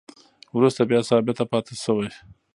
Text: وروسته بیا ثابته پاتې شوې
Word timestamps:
وروسته 0.57 0.81
بیا 0.89 0.99
ثابته 1.09 1.43
پاتې 1.51 1.75
شوې 1.83 2.09